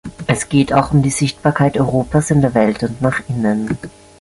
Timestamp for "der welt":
2.41-2.81